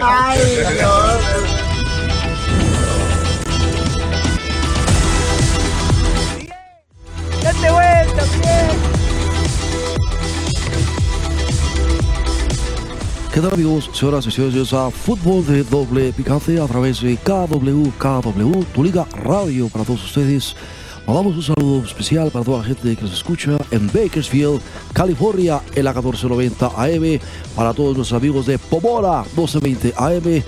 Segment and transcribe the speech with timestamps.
[0.00, 0.40] ¡Ay,
[0.74, 1.20] Dios!
[7.42, 8.98] ¡Date vuelta, bien!
[13.32, 14.72] ¿Qué tal amigos, señoras y señores?
[14.72, 20.04] A Fútbol de Doble Picante a través de KW, KW, tu liga radio para todos
[20.04, 20.56] ustedes.
[21.08, 24.60] Mandamos un saludo especial para toda la gente que nos escucha en Bakersfield,
[24.92, 27.18] California, en la 1490 AM,
[27.56, 30.42] para todos nuestros amigos de Pomora, 1220 AM.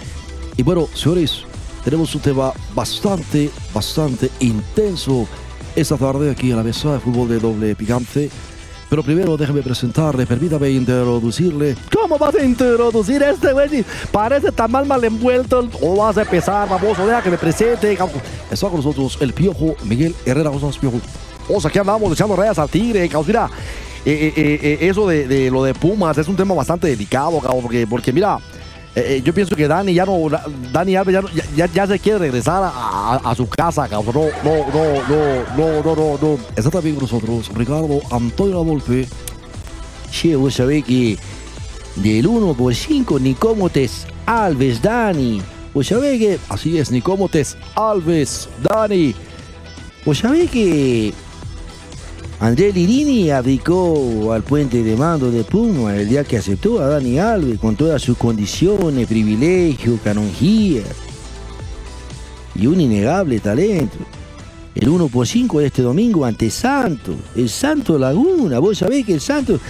[0.59, 1.45] Y bueno, señores,
[1.83, 5.27] tenemos un tema bastante, bastante intenso
[5.75, 8.29] esta tarde aquí en la mesa de fútbol de doble picante.
[8.91, 11.77] Pero primero déjeme presentarle, permítame introducirle.
[11.95, 13.85] ¿Cómo vas a introducir este güey?
[14.11, 15.69] Parece tan mal mal envuelto.
[15.81, 17.07] ¿O vas a empezar, baboso?
[17.07, 17.97] Deja que me presente.
[18.51, 20.51] Está con nosotros el piojo Miguel Herrera.
[20.51, 21.01] ¿Cómo estás, piojo?
[21.49, 23.27] O sea, aquí andamos echando rayas al tigre, cabrón.
[23.29, 23.51] Mira,
[24.05, 28.13] eh, eh, eh, eso de, lo de Pumas es un tema bastante delicado, porque, porque
[28.13, 28.39] mira,
[28.95, 30.19] eh, eh, yo pienso que Dani ya no,
[30.73, 34.29] Dani Alves ya, no- ya, ya- se quiere regresar a, a- su casa, cabrón.
[34.45, 36.39] No, no, no, no, no, no, no.
[36.57, 39.07] Está también con nosotros Ricardo Antonio Lavolpe.
[40.11, 41.17] Che, vos sabés que
[41.97, 45.41] del 1 por 5 Nicomotes Alves Dani.
[45.73, 46.39] Vos sabés que.
[46.49, 49.15] Así es, Nicomotes Alves, Dani.
[50.05, 51.15] Vos sabés que.
[52.41, 57.19] André Lirini abdicó al puente de mando de Puma el día que aceptó a Dani
[57.19, 60.87] Alves con todas sus condiciones, privilegios, canonjías
[62.55, 63.99] y un innegable talento.
[64.75, 68.59] El 1 por 5 de este domingo ante Santos, el Santo Laguna.
[68.59, 69.61] Vos sabés que el Santo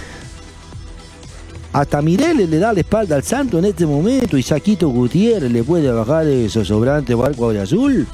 [1.73, 5.63] hasta Mireles le da la espalda al Santo en este momento y Saquito Gutiérrez le
[5.65, 8.07] puede bajar ese sobrante barco de azul.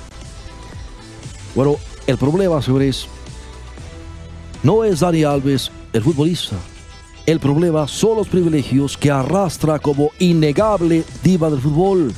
[1.53, 1.75] Bueno,
[2.07, 3.07] el problema, señores,
[4.67, 6.57] no es Dani Alves, el futbolista.
[7.25, 12.13] El problema son los privilegios que arrastra como innegable diva del fútbol.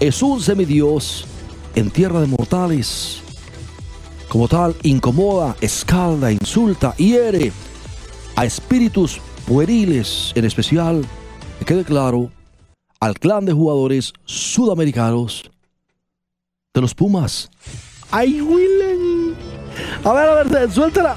[0.00, 1.24] Es un semidios
[1.76, 3.22] en tierra de mortales.
[4.28, 7.52] Como tal, incomoda, escalda, insulta, hiere
[8.34, 11.06] a espíritus pueriles, en especial,
[11.60, 12.28] que quede claro,
[12.98, 15.48] al clan de jugadores sudamericanos
[16.74, 17.48] de los Pumas.
[18.10, 19.36] ¡Ay, Willen!
[20.02, 21.16] A ver, a ver, suéltala.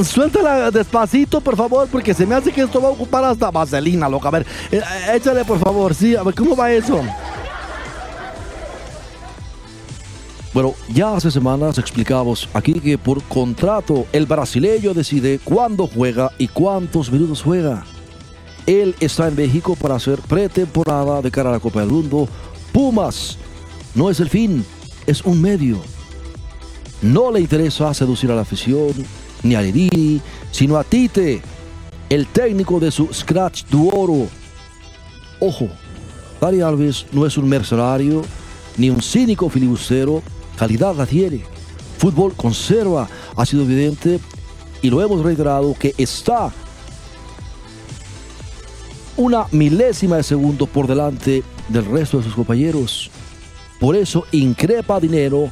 [0.00, 4.08] Suéltala despacito, por favor, porque se me hace que esto va a ocupar hasta vaselina,
[4.08, 4.28] loca.
[4.28, 4.80] A ver, eh,
[5.14, 6.16] échale, por favor, sí.
[6.16, 7.00] A ver, ¿cómo va eso?
[10.54, 16.48] Bueno, ya hace semanas explicamos aquí que por contrato el brasileño decide cuándo juega y
[16.48, 17.84] cuántos minutos juega.
[18.66, 22.28] Él está en México para hacer pretemporada de cara a la Copa del Mundo.
[22.70, 23.38] Pumas
[23.94, 24.64] no es el fin,
[25.06, 25.80] es un medio.
[27.00, 28.92] No le interesa seducir a la afición,
[29.42, 30.20] ni a Liriri,
[30.50, 31.42] sino a Tite,
[32.08, 34.28] el técnico de su Scratch Duoro.
[35.40, 35.68] Ojo,
[36.40, 38.22] Dani Alves no es un mercenario,
[38.76, 40.22] ni un cínico filibustero,
[40.56, 41.42] calidad la tiene.
[41.98, 44.20] Fútbol conserva, ha sido evidente
[44.82, 46.52] y lo hemos reiterado que está
[49.16, 53.10] una milésima de segundo por delante del resto de sus compañeros.
[53.78, 55.50] Por eso increpa Dinero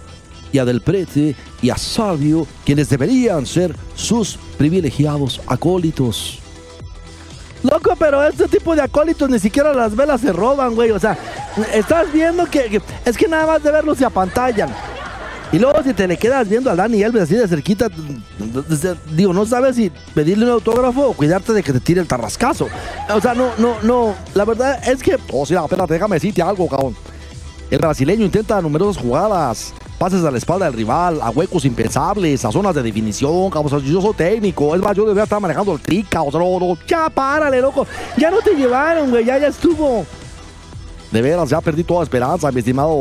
[0.52, 6.38] y a Del Prete y a Salvio, quienes deberían ser sus privilegiados acólitos.
[7.62, 10.90] Loco, pero este tipo de acólitos ni siquiera las velas se roban, güey.
[10.92, 11.18] O sea,
[11.74, 14.70] estás viendo que, es que nada más de verlos se apantallan.
[15.52, 17.88] Y luego si te le quedas viendo a Dani Alves así de cerquita,
[19.12, 22.68] digo, no sabes si pedirle un autógrafo o cuidarte de que te tire el tarrascazo.
[23.12, 24.14] O sea, no, no, no.
[24.34, 26.94] La verdad es que, Oh, sí, espérate, déjame decirte algo, cabrón.
[27.68, 32.50] El brasileño intenta numerosas jugadas, pases a la espalda del rival, a huecos impensables, a
[32.50, 33.50] zonas de definición.
[33.52, 36.50] O sea, yo soy técnico, es más, yo debería estar manejando el cabrón.
[36.62, 37.86] O sea, ya párale, loco.
[38.16, 39.26] Ya no te llevaron, güey.
[39.26, 40.06] Ya, ya estuvo.
[41.12, 42.98] de veras, ya perdí toda esperanza, mi estimado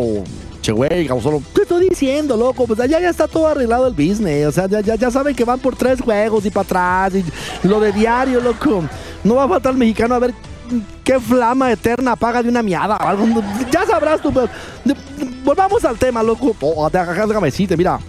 [0.62, 1.24] Che, güey, cabrón.
[1.24, 1.44] Solo...
[1.54, 4.48] Te estoy diciendo, loco, pues ya, ya está todo arreglado el business.
[4.48, 7.14] O sea, ya, ya, ya saben que van por tres juegos y para atrás.
[7.64, 8.84] Y lo de diario, loco.
[9.24, 10.34] No va a faltar el mexicano a ver
[11.06, 13.00] qué flama eterna apaga de una miada.
[13.72, 14.50] Ya sabrás tú, pero
[15.50, 16.56] volvamos al tema, loco.
[16.62, 18.00] Oh, déjame déjame decirte, mira.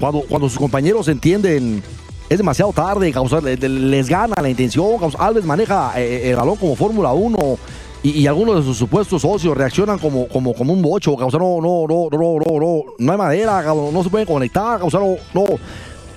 [0.00, 1.82] Cuando, cuando sus compañeros entienden
[2.28, 4.86] es demasiado tarde, le- les gana la intención.
[5.18, 7.58] Alves maneja eh, el balón como Fórmula 1
[8.02, 11.62] y, y algunos de sus supuestos socios reaccionan como, como, como un bocho, cabrón.
[11.62, 15.16] no, no, no, no, no, no, no hay madera, no se pueden conectar, cabrón.
[15.34, 15.44] no.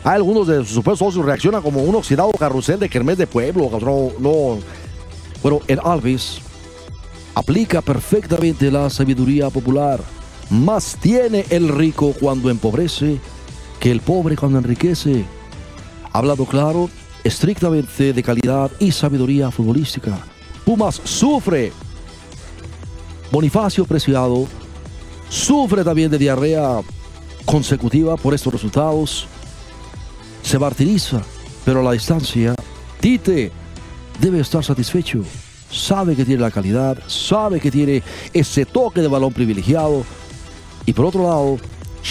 [0.03, 3.69] Hay algunos de sus supuestos socios reaccionan como un oxidado carrusel de Kermés de pueblo,
[3.69, 4.09] cabrón.
[4.19, 4.57] no.
[5.43, 6.39] Bueno, el Alves
[7.35, 10.01] aplica perfectamente la sabiduría popular.
[10.49, 13.19] Más tiene el rico cuando empobrece
[13.79, 15.25] que el pobre cuando enriquece.
[16.11, 16.89] Hablado claro,
[17.23, 20.17] estrictamente de calidad y sabiduría futbolística.
[20.65, 21.71] Pumas sufre.
[23.31, 24.45] Bonifacio Preciado
[25.29, 26.81] sufre también de diarrea
[27.45, 29.27] consecutiva por estos resultados.
[30.43, 31.21] Se martiriza,
[31.63, 32.55] pero a la distancia,
[32.99, 33.51] Tite
[34.19, 35.23] debe estar satisfecho.
[35.71, 38.03] Sabe que tiene la calidad, sabe que tiene
[38.33, 40.03] ese toque de balón privilegiado.
[40.85, 41.57] Y por otro lado,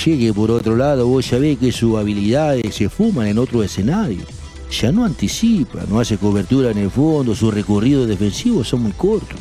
[0.04, 4.22] Llegue por otro lado, vos sabés que sus habilidades se fuman en otro escenario.
[4.70, 9.38] Ya no anticipa, no hace cobertura en el fondo, sus recorridos defensivos son muy cortos.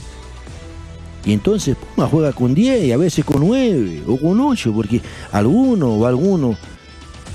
[1.24, 5.01] Y entonces Puma juega con 10 y a veces con 9 o con 8, porque
[5.31, 6.57] alguno o alguno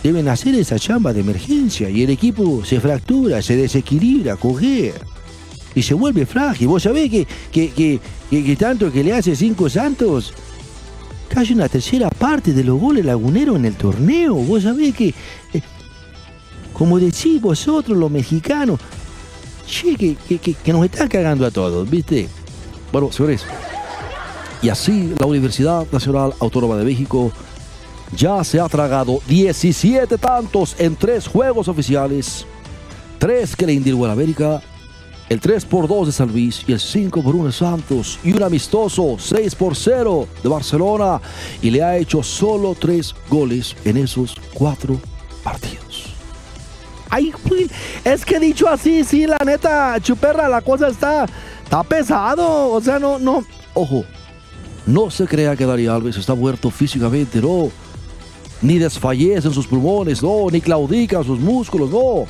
[0.03, 4.95] deben hacer esa chamba de emergencia y el equipo se fractura, se desequilibra, cojea
[5.75, 6.69] y se vuelve frágil.
[6.69, 8.01] Vos sabés que, que, que,
[8.31, 10.33] que- tanto que le hace cinco santos,
[11.29, 14.35] casi una tercera parte de los goles laguneros en el torneo.
[14.35, 15.63] Vos sabés que, eh,
[16.73, 18.79] como decís vosotros los mexicanos,
[19.67, 22.29] che, que, nos están cagando a todos, ¿viste?
[22.93, 23.45] Bueno, señores,
[24.63, 27.33] y así la Universidad Nacional Autónoma de México
[28.17, 32.47] ya se ha tragado 17 tantos en tres juegos oficiales,
[33.19, 34.63] tres que le indirigó a América,
[35.29, 38.33] el 3 por 2 de San Luis y el 5 por 1 de Santos y
[38.33, 41.21] un amistoso 6 por 0 de Barcelona
[41.63, 45.01] y le ha hecho solo tres goles en esos cuatro
[45.43, 46.15] partidos.
[47.11, 47.33] Ay,
[48.05, 51.27] es que dicho así, sí, la neta, chuperra, la cosa está,
[51.63, 52.71] está pesado.
[52.71, 53.45] O sea, no, no.
[53.73, 54.05] Ojo,
[54.87, 57.71] no se crea que Dani Alves está muerto físicamente, no.
[58.63, 60.51] Ni desfallecen sus pulmones, no.
[60.51, 62.27] Ni claudican sus músculos, no.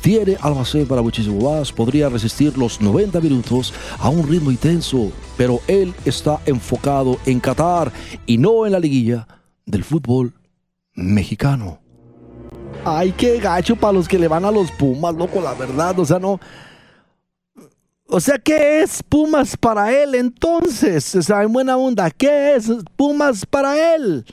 [0.00, 1.72] Tiene almacén para muchísimo más.
[1.72, 5.12] Podría resistir los 90 minutos a un ritmo intenso.
[5.36, 7.92] Pero él está enfocado en Qatar
[8.26, 9.26] y no en la liguilla
[9.66, 10.32] del fútbol
[10.94, 11.80] mexicano.
[12.84, 15.98] Ay, qué gacho para los que le van a los Pumas, loco, la verdad.
[15.98, 16.40] O sea, no.
[18.06, 21.14] O sea, ¿qué es Pumas para él entonces?
[21.14, 24.24] O sea, en buena onda, ¿qué es Pumas para él?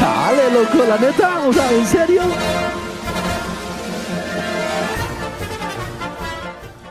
[0.00, 2.22] Chale, loco, la neta, o sea, ¿en serio?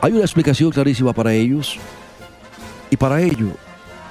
[0.00, 1.76] Hay una explicación clarísima para ellos.
[2.88, 3.48] Y para ello,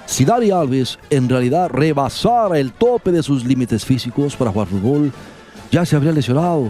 [0.05, 5.13] si Dani Alves en realidad rebasara el tope de sus límites físicos para jugar fútbol,
[5.71, 6.69] ya se habría lesionado.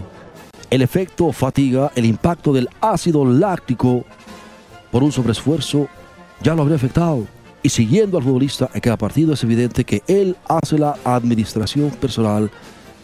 [0.70, 4.04] El efecto fatiga, el impacto del ácido láctico
[4.92, 5.88] por un sobreesfuerzo
[6.40, 7.26] ya lo habría afectado.
[7.62, 12.50] Y siguiendo al futbolista en cada partido es evidente que él hace la administración personal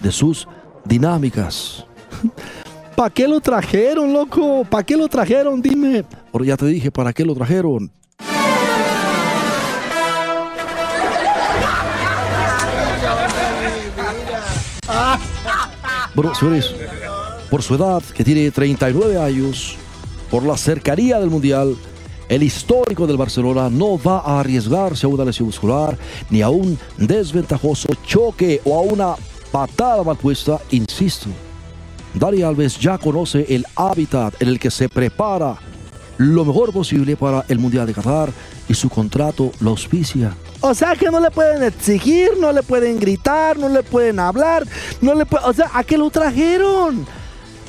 [0.01, 0.49] de sus
[0.85, 1.85] dinámicas.
[2.97, 4.65] ¿Para qué lo trajeron, loco?
[4.65, 5.61] ¿Para qué lo trajeron?
[5.61, 6.05] Dime.
[6.33, 7.93] Ahora ya te dije para qué lo trajeron.
[16.15, 16.75] Bueno, señores,
[17.51, 19.77] por su edad, que tiene 39 años,
[20.31, 21.77] por la cercanía del Mundial,
[22.29, 25.97] el histórico del Barcelona no va a arriesgarse a una lesión muscular,
[26.31, 29.15] ni a un desventajoso choque o a una
[29.53, 31.29] patada mal puesta, insisto.
[32.15, 35.59] Dani Alves ya conoce el hábitat en el que se prepara
[36.19, 38.31] lo mejor posible para el Mundial de Qatar
[38.69, 40.35] y su contrato lo auspicia.
[40.61, 44.67] O sea que no le pueden exigir, no le pueden gritar, no le pueden hablar,
[45.01, 45.49] no le pueden...
[45.49, 47.07] O sea, ¿a qué lo trajeron?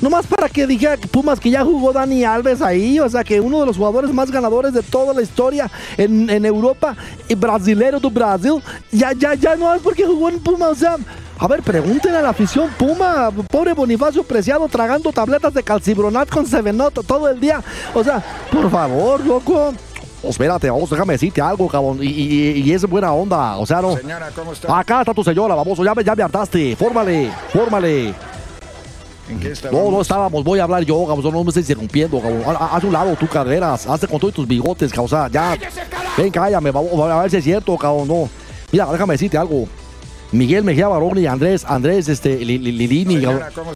[0.00, 3.60] Nomás para que que Pumas que ya jugó Dani Alves ahí, o sea que uno
[3.60, 6.96] de los jugadores más ganadores de toda la historia en, en Europa,
[7.28, 8.62] y brasilero do Brasil,
[8.92, 10.96] ya, ya, ya no es porque jugó en Puma, o sea,
[11.38, 16.46] a ver, pregúntenle a la afición Puma, pobre Bonifacio Preciado tragando tabletas de calcibronat con
[16.46, 17.60] Sevenot todo el día,
[17.94, 19.72] o sea, por favor, loco.
[20.22, 21.98] Espérate, vamos, déjame decirte algo, cabrón.
[22.02, 23.56] Y, y- y es buena onda.
[23.56, 23.96] O sea, no.
[23.96, 24.76] Señora, ¿cómo está?
[24.76, 26.74] Acá está tu señora, vamos, ya me, ya me hartaste.
[26.74, 28.12] Fórmale, fórmale.
[29.28, 29.84] ¿En qué estábamos?
[29.84, 31.06] No, no estábamos, voy a hablar yo.
[31.22, 34.92] No me estés interrumpiendo, ha- Haz un lado tu carreras, hazte con todos tus bigotes,
[35.08, 35.56] sea, ya.
[36.16, 38.08] Ven, cállame, vamos a ver si es cierto, cabrón.
[38.08, 38.28] No.
[38.72, 39.66] Mira, déjame decirte algo.
[40.30, 43.24] Miguel Mejía Barón y Andrés, Andrés, este, Li- Li- Lilini.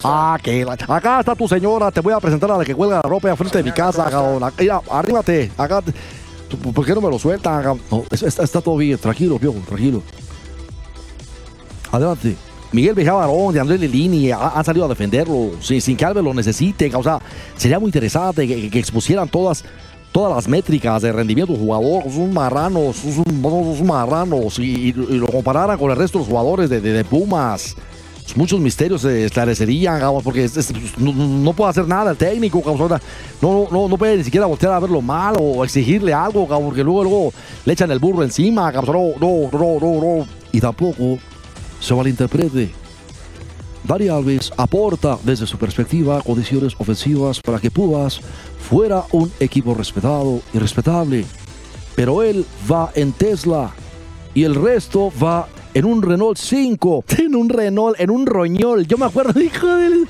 [0.04, 2.97] Ah, que la- acá está tu señora, te voy a presentar a la que cuelga
[2.97, 4.52] la ropa al frente de mi casa, ¿cómo cabrón.
[4.59, 5.80] Mira, arrímate, acá.
[5.80, 5.94] te-
[6.50, 7.80] ¿Tú- ¿Por qué no me lo sueltan?
[7.90, 10.02] No, es- está, está todo bien, tranquilo, viejo, tranquilo.
[11.90, 12.37] Adelante.
[12.73, 16.33] Miguel Beja Barón, de Andrés Lelini, ha- han salido a defenderlo sin, que Alves lo
[16.35, 16.91] necesite.
[16.95, 17.19] O sea,
[17.57, 19.62] sería muy interesante que, expusieran todas,
[20.11, 22.05] todas las métricas de rendimiento del jugador.
[22.11, 24.59] Son marranos, son, marranos.
[24.59, 27.76] Y, lo compararan con el resto de los jugadores de, de- Pumas.
[28.37, 30.49] Muchos misterios se esclarecerían, cabrón, porque
[30.97, 32.62] no, no puede hacer nada el técnico,
[33.43, 37.02] No, no, no puede ni siquiera voltear a verlo mal o exigirle algo, porque luego,
[37.02, 37.33] luego
[37.67, 38.73] le echan el burro encima.
[38.73, 38.83] No,
[39.21, 40.26] no, no, no, no.
[40.52, 41.19] Y tampoco
[41.83, 42.71] se malinterprete.
[43.85, 48.21] Dani Alves aporta desde su perspectiva condiciones ofensivas para que Pumas
[48.69, 51.25] fuera un equipo respetado y respetable.
[51.97, 53.73] Pero él va en Tesla
[54.35, 57.05] y el resto va en un Renault 5.
[57.19, 58.87] En un Renault, en un roñol.
[58.87, 60.07] Yo me acuerdo, hijo de...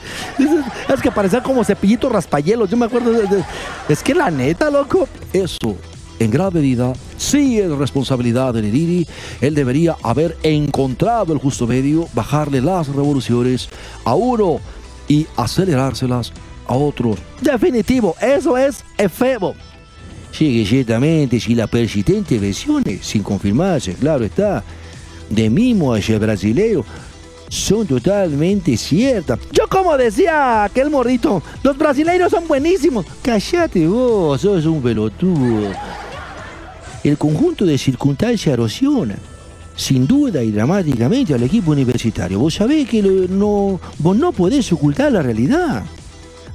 [0.93, 2.69] Es que parecía como cepillito raspayelos.
[2.69, 3.45] Yo me acuerdo de-
[3.89, 5.09] Es que la neta, loco.
[5.33, 5.77] Eso,
[6.25, 9.07] en gran medida, sí es responsabilidad de Neriri.
[9.41, 13.69] Él debería haber encontrado el justo medio, bajarle las revoluciones
[14.05, 14.61] a uno
[15.09, 16.33] y acelerárselas
[16.67, 17.19] a otros.
[17.41, 19.55] Definitivo, eso es efebo.
[20.31, 24.65] Sí, que ciertamente, si las persistentes versiones, sin confirmarse, claro está,
[25.29, 26.85] de mismo hacia brasileño,
[27.49, 29.39] son totalmente ciertas.
[29.53, 33.05] Yo como decía aquel morrito, los brasileiros son buenísimos.
[33.21, 35.71] Cállate vos, sos un pelotudo.
[37.05, 39.17] El conjunto de circunstancias erosiona,
[39.75, 42.39] sin duda y dramáticamente, al equipo universitario.
[42.39, 45.83] Vos sabés que no, vos no podés ocultar la realidad.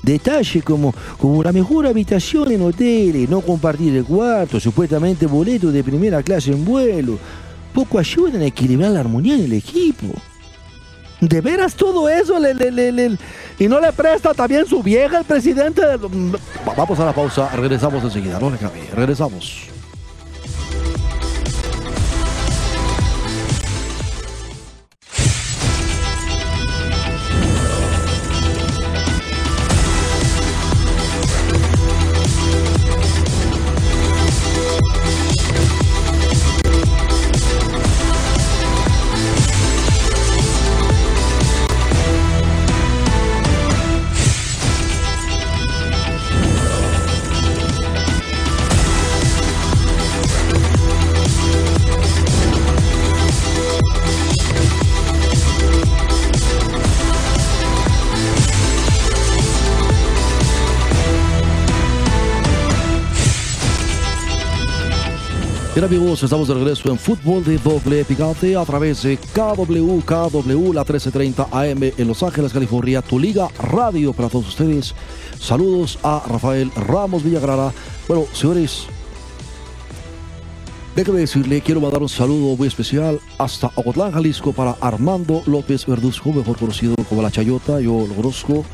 [0.03, 5.83] Detalles como, como la mejor habitación en hoteles, no compartir el cuarto, supuestamente boletos de
[5.83, 7.19] primera clase en vuelo,
[7.73, 10.07] poco ayudan a equilibrar la armonía en el equipo.
[11.19, 13.17] De veras todo eso le, le- le-
[13.59, 15.97] y no le presta también su vieja el presidente de...
[15.97, 19.63] Va- Vamos a la pausa, regresamos enseguida, no le cambie, regresamos.
[65.87, 70.83] Amigos, estamos de regreso en Fútbol de Doble Picante a través de KW, KW, la
[70.83, 74.93] 1330 AM en Los Ángeles, California, tu liga radio para todos ustedes.
[75.39, 77.71] Saludos a Rafael Ramos Villagrara.
[78.05, 78.87] Bueno, señores,
[80.93, 86.33] déjeme decirle, quiero mandar un saludo muy especial hasta Ocotlán, Jalisco, para Armando López Verduzco,
[86.33, 87.79] mejor conocido como La Chayota.
[87.79, 88.65] Yo lo conozco.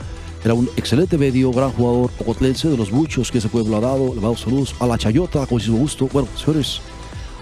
[0.43, 4.15] Era un excelente medio, gran jugador ocotlense, de los muchos que ese pueblo ha dado.
[4.15, 6.09] Le mando saludos a La Chayota, con muchísimo gusto.
[6.11, 6.81] Bueno, señores,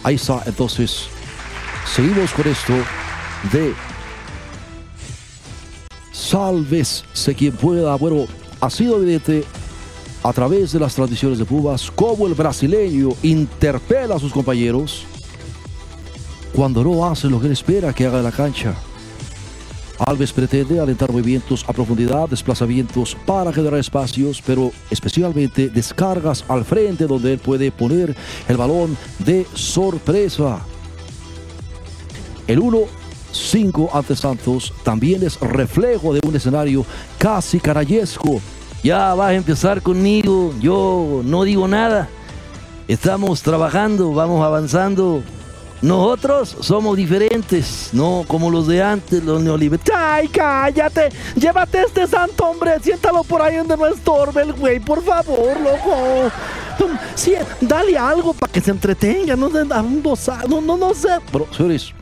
[0.04, 0.42] ahí está.
[0.46, 1.08] Entonces,
[1.94, 2.74] seguimos con esto
[3.52, 3.74] de
[6.12, 7.96] Sálvese quien pueda.
[7.96, 8.26] Bueno,
[8.60, 9.44] ha sido evidente
[10.24, 15.04] a través de las transmisiones de Pumas cómo el brasileño interpela a sus compañeros
[16.54, 18.76] cuando no hace lo que él espera que haga en la cancha.
[20.06, 27.06] Alves pretende alentar movimientos a profundidad, desplazamientos para generar espacios, pero especialmente descargas al frente
[27.06, 28.16] donde él puede poner
[28.48, 30.60] el balón de sorpresa.
[32.48, 36.84] El 1-5 ante Santos también es reflejo de un escenario
[37.20, 38.42] casi carayesco.
[38.84, 42.10] Ya vas a empezar conmigo, yo no digo nada.
[42.88, 45.22] Estamos trabajando, vamos avanzando.
[45.82, 49.90] Nosotros somos diferentes, no como los de antes, los neoliberales.
[49.96, 51.10] ¡Ay, cállate!
[51.36, 56.32] Llévate este santo hombre, siéntalo por ahí donde no estorbe el güey, por favor, loco.
[57.16, 61.10] Sí, dale algo para que se entretenga, no no, no, no sé.
[61.32, 61.94] Pero, señores,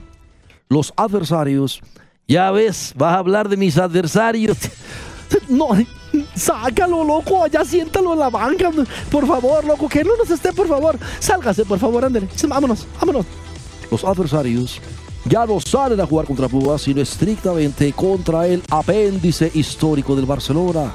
[0.67, 1.81] los adversarios
[2.27, 4.57] Ya ves, vas a hablar de mis adversarios.
[5.47, 5.69] No,
[6.33, 8.71] sácalo, loco, ya siéntalo en la banca,
[9.11, 10.97] por favor, loco, que no nos esté, por favor.
[11.19, 12.27] Sálgase, por favor, ándale.
[12.47, 13.25] Vámonos, vámonos.
[13.91, 14.81] Los adversarios
[15.25, 20.91] ya no salen a jugar contra Pumas, sino estrictamente contra el apéndice histórico del Barcelona.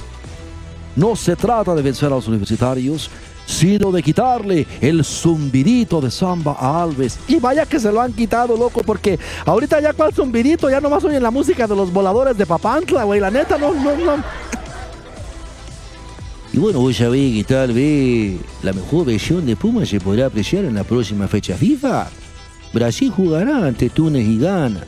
[0.96, 3.10] No se trata de vencer a los universitarios,
[3.46, 7.18] sino de quitarle el zumbidito de samba a Alves.
[7.28, 11.04] Y vaya que se lo han quitado, loco, porque ahorita ya cual zumbidito, ya nomás
[11.04, 14.24] oyen la música de los voladores de Papantla, güey, la neta, no, no, no.
[16.52, 20.64] Y bueno, vos sabés que tal vez la mejor versión de Puma se podrá apreciar
[20.64, 22.06] en la próxima fecha FIFA.
[22.74, 24.80] Brasil jugará ante Túnez y Ghana.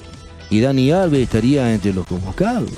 [0.51, 2.71] y Dani Alves estaría entre los convocados.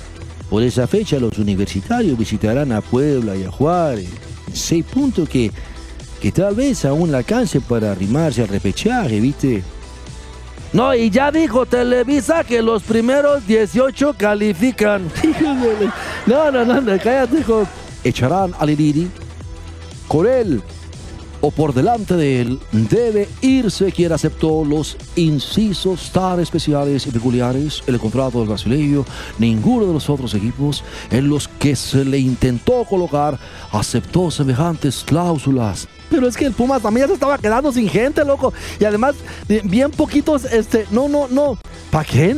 [0.50, 4.08] Por esa fecha los universitarios visitarán a Puebla y a Juárez.
[4.52, 5.50] Seis puntos que,
[6.20, 9.62] que tal vez aún le alcance para arrimarse al repechaje, ¿viste?
[10.74, 15.10] No, y ya dijo Televisa que los primeros 18 califican.
[16.26, 17.66] No, no, no, cállate, hijo.
[18.04, 19.08] Echarán a Liriri.
[20.06, 20.62] Con él
[21.40, 27.83] o por delante de él debe irse quien aceptó los incisos tan especiales y peculiares
[27.87, 29.04] en el contrato del brasileño.
[29.38, 33.38] Ninguno de los otros equipos en los que se le intentó colocar
[33.73, 35.88] aceptó semejantes cláusulas.
[36.11, 38.52] Pero es que el Pumas también ya se estaba quedando sin gente, loco.
[38.80, 39.14] Y además,
[39.49, 41.59] eh, bien poquitos, este, no, no, no.
[41.90, 42.37] ¿Para qué?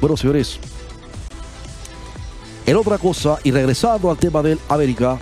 [0.00, 0.58] Bueno, señores,
[2.66, 5.18] en otra cosa, y regresando al tema del América,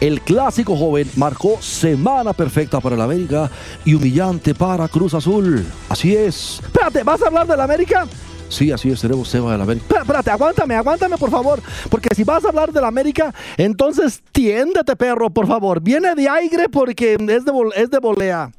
[0.00, 3.50] el clásico joven marcó semana perfecta para el América
[3.84, 5.66] y humillante para Cruz Azul.
[5.88, 6.60] Así es.
[6.64, 8.06] Espérate, ¿vas a hablar del América?
[8.48, 10.00] Sí, así es, tenemos tema del América.
[10.00, 11.60] Espérate, aguántame, aguántame, por favor.
[11.90, 15.80] Porque si vas a hablar del América, entonces tiéndete, perro, por favor.
[15.80, 18.50] Viene de aire porque es de, es de volea.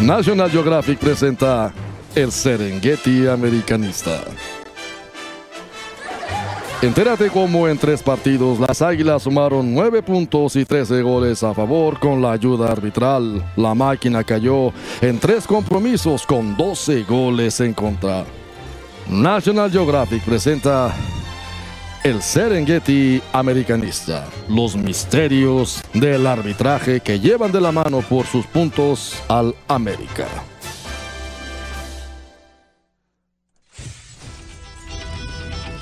[0.00, 1.72] National Geographic presenta
[2.14, 4.22] el Serengeti Americanista.
[6.82, 11.98] Entérate cómo en tres partidos las Águilas sumaron 9 puntos y 13 goles a favor
[11.98, 13.44] con la ayuda arbitral.
[13.54, 14.72] La máquina cayó
[15.02, 18.24] en tres compromisos con 12 goles en contra.
[19.10, 20.94] National Geographic presenta
[22.02, 24.26] el Serengeti Americanista.
[24.48, 30.28] Los misterios del arbitraje que llevan de la mano por sus puntos al América.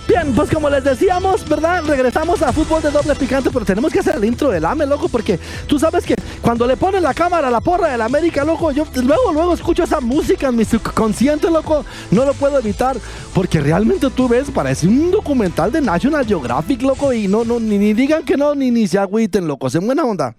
[0.09, 1.85] Bien, pues como les decíamos, ¿verdad?
[1.85, 5.07] Regresamos a fútbol de doble picante, pero tenemos que hacer el intro del AME, loco,
[5.11, 8.73] porque tú sabes que cuando le ponen la cámara a la porra del América, loco,
[8.73, 12.97] yo luego, luego escucho esa música en mi subconsciente, loco, no lo puedo evitar,
[13.35, 17.77] porque realmente tú ves, parece un documental de National Geographic, loco, y no, no, ni,
[17.77, 20.35] ni digan que no, ni, ni se agüiten, loco, en buena onda.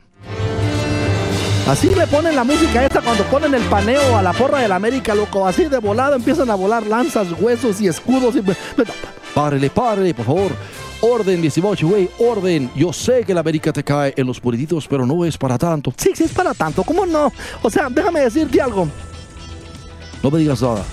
[1.70, 5.14] Así le ponen la música esta cuando ponen el paneo a la porra del América,
[5.14, 5.46] loco.
[5.46, 8.36] Así de volada empiezan a volar lanzas, huesos y escudos.
[8.36, 8.42] Y...
[9.36, 10.52] Párele, párele, por favor.
[11.02, 12.72] Orden, 18, güey, orden.
[12.76, 15.94] Yo sé que la América te cae en los purititos, pero no es para tanto.
[15.96, 17.32] Sí, sí es para tanto, ¿cómo no?
[17.62, 18.88] O sea, déjame decirte algo.
[20.24, 20.84] No me digas nada.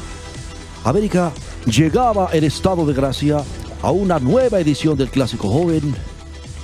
[0.85, 1.33] América
[1.65, 3.43] llegaba en estado de gracia
[3.81, 5.97] a una nueva edición del Clásico Joven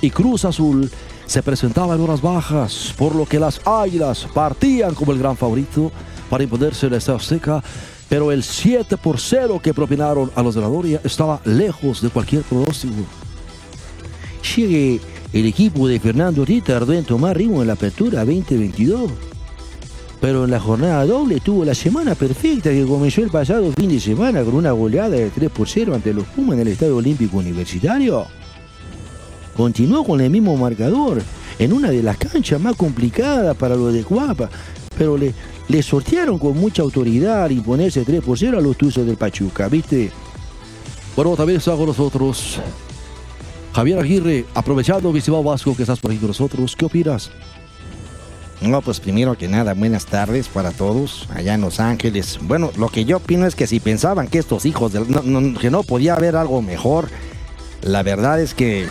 [0.01, 0.91] y Cruz Azul
[1.25, 5.91] se presentaba en horas bajas, por lo que las Águilas partían como el gran favorito
[6.29, 7.63] para imponerse en la Estadio Azteca,
[8.09, 12.09] pero el 7 por 0 que propinaron a los de la Noria estaba lejos de
[12.09, 13.03] cualquier pronóstico.
[14.55, 14.99] Llegue
[15.33, 19.11] el equipo de Fernando Ortiz tardó en tomar ritmo en la apertura 2022.
[20.21, 23.99] Pero en la jornada doble tuvo la semana perfecta que comenzó el pasado fin de
[23.99, 27.37] semana con una goleada de 3 por 0 ante los Pumas en el Estadio Olímpico
[27.37, 28.27] Universitario.
[29.55, 31.21] Continuó con el mismo marcador
[31.59, 34.49] en una de las canchas más complicadas para los de Cuapa,
[34.97, 35.33] pero le,
[35.67, 39.67] le sortearon con mucha autoridad al imponerse 3 por 0 a los Tuzos del Pachuca,
[39.67, 40.11] ¿viste?
[41.15, 42.59] Bueno, también está con nosotros
[43.73, 46.75] Javier Aguirre, aprovechando Visibao Vasco que estás por ahí con nosotros.
[46.75, 47.29] ¿Qué opinas?
[48.61, 52.39] No, pues primero que nada, buenas tardes para todos allá en Los Ángeles.
[52.41, 55.69] Bueno, lo que yo opino es que si pensaban que estos hijos, no- no- que
[55.69, 57.09] no podía haber algo mejor,
[57.81, 58.87] la verdad es que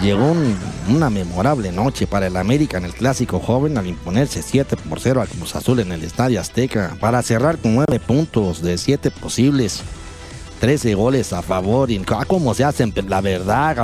[0.00, 0.56] llegó un-
[0.88, 5.20] una memorable noche para el América en el Clásico Joven al imponerse 7 por 0
[5.20, 9.82] al Cruz Azul en el Estadio Azteca para cerrar con 9 puntos de 7 posibles.
[10.60, 13.76] 13 goles a favor y cómo se hacen, la verdad,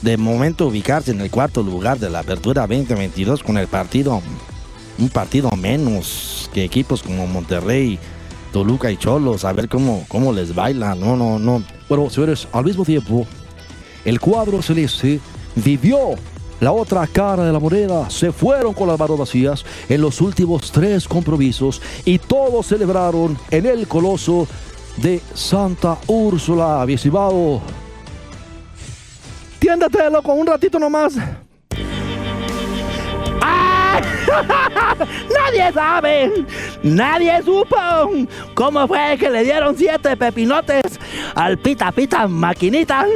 [0.00, 4.22] de momento ubicarse en el cuarto lugar de la apertura 2022 con el partido,
[4.98, 7.98] un partido menos que equipos como Monterrey,
[8.50, 11.62] Toluca y Cholos, a ver cómo, cómo les baila, no, no, no.
[11.86, 13.26] Bueno, señores, al mismo tiempo,
[14.06, 15.20] el cuadro celeste
[15.56, 16.14] vivió
[16.60, 18.08] la otra cara de la moneda.
[18.10, 23.66] Se fueron con las manos vacías en los últimos tres compromisos y todos celebraron en
[23.66, 24.46] el coloso
[24.96, 27.60] de Santa Úrsula, Viesibao.
[29.58, 31.14] Tiéndate, loco, un ratito nomás.
[33.42, 34.00] ¡Ah!
[35.34, 36.32] Nadie sabe,
[36.82, 37.76] nadie supo
[38.54, 40.98] cómo fue que le dieron siete pepinotes
[41.34, 43.06] al pita pita maquinita.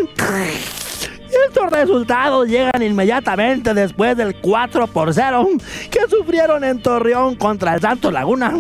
[1.47, 5.49] Estos resultados llegan inmediatamente después del 4 por 0
[5.91, 8.53] que sufrieron en Torreón contra el Santos Laguna.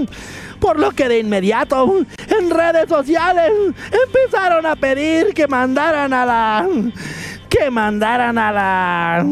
[0.60, 3.50] Por lo que de inmediato en redes sociales
[4.06, 6.68] empezaron a pedir que mandaran a la...
[7.48, 9.26] que mandaran a la...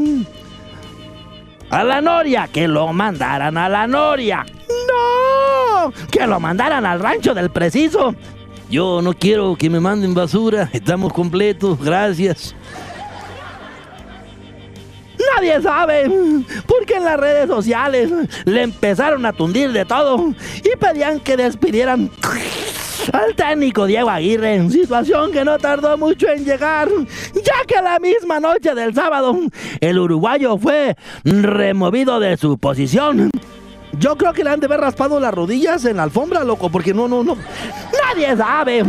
[1.70, 4.46] a la Noria, que lo mandaran a la Noria.
[4.68, 5.92] ¡No!
[6.10, 8.14] que lo mandaran al rancho del preciso.
[8.70, 10.68] Yo no quiero que me manden basura.
[10.72, 11.78] Estamos completos.
[11.82, 12.54] Gracias.
[15.38, 16.10] Nadie sabe,
[16.66, 18.10] porque en las redes sociales
[18.44, 22.10] le empezaron a tundir de todo y pedían que despidieran
[23.12, 26.88] al técnico Diego Aguirre, situación que no tardó mucho en llegar,
[27.36, 29.38] ya que la misma noche del sábado
[29.80, 33.30] el uruguayo fue removido de su posición.
[33.98, 36.92] Yo creo que le han de haber raspado las rodillas en la alfombra, loco, porque
[36.92, 37.36] no, no, no.
[37.92, 38.84] Nadie sabe.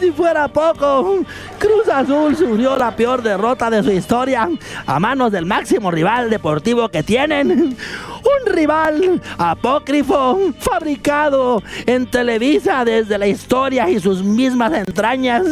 [0.00, 1.20] Si fuera poco,
[1.58, 4.48] Cruz Azul sufrió la peor derrota de su historia
[4.86, 7.50] a manos del máximo rival deportivo que tienen.
[7.50, 15.44] Un rival apócrifo, fabricado en Televisa desde la historia y sus mismas entrañas,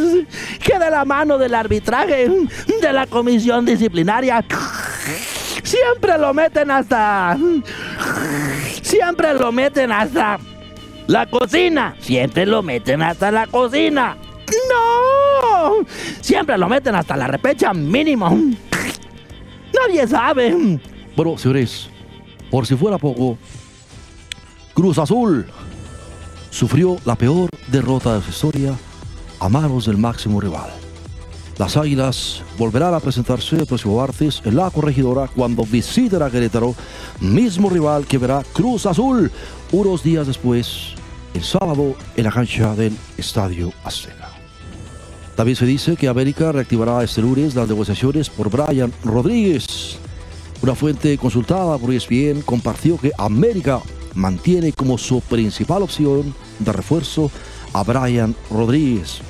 [0.62, 2.30] que de la mano del arbitraje,
[2.80, 4.44] de la comisión disciplinaria,
[5.62, 7.36] siempre lo meten hasta
[8.82, 10.38] siempre lo meten hasta
[11.06, 11.94] la cocina.
[12.00, 14.16] Siempre lo meten hasta la cocina.
[14.70, 15.86] ¡No!
[16.20, 18.30] Siempre lo meten hasta la repecha mínimo.
[19.74, 20.80] Nadie sabe.
[21.16, 21.88] Bueno, señores,
[22.50, 23.36] por si fuera poco,
[24.74, 25.46] Cruz Azul
[26.50, 28.74] sufrió la peor derrota de su historia
[29.40, 30.70] a manos del máximo rival.
[31.58, 36.74] Las Águilas volverán a presentarse el próximo martes en la corregidora cuando visiten a Querétaro,
[37.20, 39.30] mismo rival que verá Cruz Azul
[39.70, 40.94] unos días después,
[41.34, 44.31] el sábado, en la cancha del Estadio Azteca.
[45.36, 49.98] También se dice que América reactivará este lunes las negociaciones por Brian Rodríguez.
[50.62, 53.80] Una fuente consultada por ESPN compartió que América
[54.14, 57.30] mantiene como su principal opción de refuerzo
[57.72, 59.20] a Brian Rodríguez.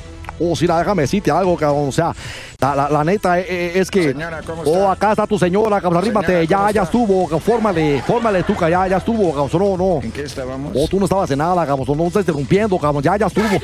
[0.40, 1.88] Oh, sí, déjame decirte algo, cabrón.
[1.88, 2.12] O sea,
[2.60, 4.08] la, la- la neta eh, eh, es que.
[4.08, 6.02] Señora, ¿cómo oh, acá está tu señora, cabrón.
[6.02, 7.38] Arrímate, ya, ¿cómo ya estuvo.
[7.38, 9.76] Fórmale, fórmale tú, ya, ya estuvo, cabrón.
[9.78, 10.02] No, no.
[10.02, 10.72] ¿En qué estábamos?
[10.74, 11.96] Oh, tú no estabas en nada, cabrón.
[11.96, 13.02] No estás interrumpiendo, cabrón.
[13.04, 13.44] Ya, ya estuvo.
[13.48, 13.60] Ven,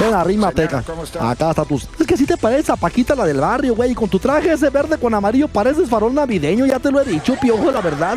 [0.00, 0.24] Señora,
[0.68, 0.84] cabrón.
[0.86, 1.30] ¿cómo está?
[1.30, 1.76] Acá está tu.
[1.76, 3.92] Es que sí te parece a Paquita, la del barrio, güey.
[3.92, 6.66] Y con tu traje ese verde con amarillo pareces farol navideño.
[6.66, 8.16] Ya te lo he dicho, piojo, la verdad.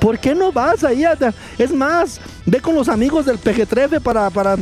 [0.00, 1.04] ¿Por qué no vas ahí?
[1.04, 1.16] a-
[1.58, 4.30] Es más, ve con los amigos del PG-13 para.
[4.30, 4.56] para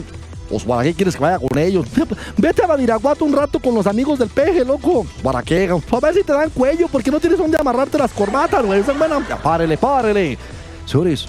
[0.49, 1.87] pues, ¿para qué quieres que vaya con ellos?
[2.37, 5.07] Vete a Badiraguato un rato con los amigos del peje, loco.
[5.23, 5.71] ¿Para qué?
[5.91, 8.83] A ver si te dan cuello, porque no tienes dónde amarrarte las corbatas, güey.
[8.83, 9.27] Buenas.
[9.29, 10.37] Ya, párele, párele.
[10.85, 11.27] Señores,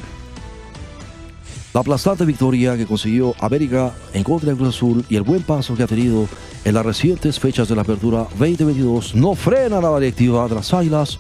[1.74, 5.76] la aplastante victoria que consiguió América en contra de Cruz Azul y el buen paso
[5.76, 6.28] que ha tenido
[6.64, 10.74] en las recientes fechas de la apertura 2022 no frenan a la directiva de las
[10.74, 11.18] Águilas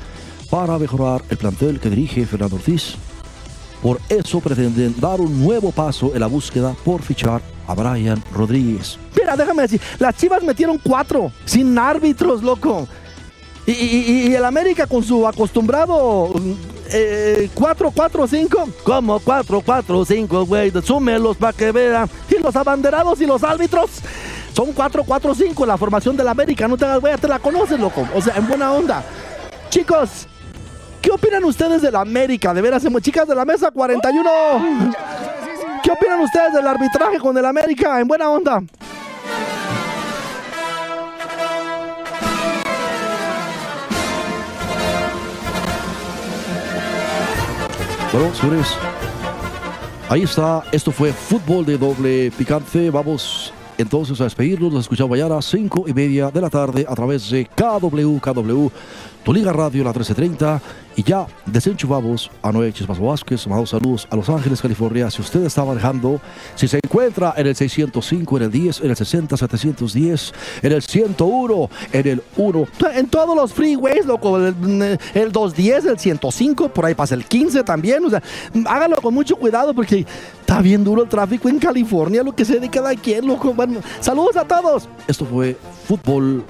[0.52, 2.94] para mejorar el plantel que dirige Fernando Ortiz.
[3.82, 8.98] Por eso pretenden dar un nuevo paso en la búsqueda por fichar a Brian Rodríguez.
[9.20, 12.88] Mira, déjame decir, las chivas metieron cuatro, sin árbitros, loco.
[13.66, 16.34] Y- y el América con su acostumbrado
[16.94, 18.74] eh, 4-4-5.
[18.84, 20.72] ¿Cómo 4-4-5, güey?
[20.84, 22.10] Súmelos para que vean.
[22.30, 23.90] Y los abanderados y los árbitros
[24.54, 26.68] son 4-4-5 la formación del América.
[26.68, 28.08] No te hagas, güey, te la conoces, loco.
[28.14, 29.04] O sea, en buena onda.
[29.70, 30.28] Chicos,
[31.02, 32.54] ¿qué opinan ustedes del América?
[32.54, 34.30] De veras, chicas de la mesa 41.
[35.82, 38.00] ¿Qué opinan ustedes del arbitraje con el América?
[38.00, 38.62] En buena onda.
[48.14, 48.68] Bueno, señores,
[50.08, 50.62] ahí está.
[50.72, 52.92] Esto fue fútbol de doble picante.
[52.92, 54.72] Vamos entonces a despedirnos.
[54.72, 58.68] Nos escuchamos mañana a 5 y media de la tarde a través de KW, KW,
[59.24, 60.62] Tu Liga Radio, la 1330.
[60.96, 63.46] Y ya desenchufamos a Noé Chispazo Vázquez.
[63.48, 65.10] Amados saludos a Los Ángeles, California.
[65.10, 66.22] Si usted está manejando,
[66.56, 70.82] si se encuentra en el 605, en el 10, en el 60, 710, en el
[70.82, 76.86] 101, en el 1, En todos los freeways, loco, el, el 210, el 105, por
[76.86, 78.06] ahí pasa el 15 también.
[78.06, 78.22] O sea,
[78.66, 80.06] hágalo con mucho cuidado porque
[80.42, 83.56] está bien duro el tráfico en California, lo que sé de cada quien, loco.
[84.00, 84.88] Saludos a todos.
[85.08, 86.44] Esto fue fútbol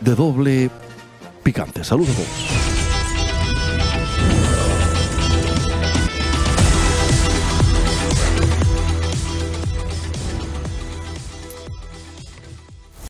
[0.00, 0.70] de doble
[1.42, 1.82] picante.
[1.82, 2.75] Saludos a todos.